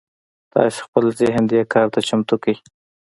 تاسې 0.53 0.79
خپل 0.85 1.05
ذهن 1.19 1.43
دې 1.51 1.61
کار 1.73 1.87
ته 1.93 1.99
چمتو 2.07 2.35
کړئ. 2.43 2.55